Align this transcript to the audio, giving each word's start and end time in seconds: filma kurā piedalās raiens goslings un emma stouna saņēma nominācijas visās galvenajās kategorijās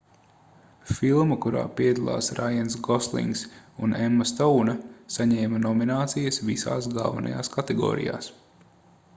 filma 0.99 1.35
kurā 1.45 1.65
piedalās 1.79 2.29
raiens 2.39 2.77
goslings 2.87 3.43
un 3.89 3.93
emma 4.07 4.27
stouna 4.31 4.75
saņēma 5.17 5.63
nominācijas 5.67 6.43
visās 6.51 6.89
galvenajās 6.97 7.53
kategorijās 7.59 8.33